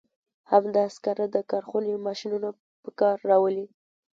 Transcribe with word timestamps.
همدا 0.51 0.83
سکاره 0.95 1.25
د 1.31 1.37
کارخونې 1.51 2.03
ماشینونه 2.07 2.49
په 2.83 2.89
کار 2.99 3.15
راولي. 3.29 3.65